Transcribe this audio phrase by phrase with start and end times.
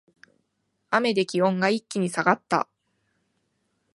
[0.89, 2.67] 雨で気温が一気に下がった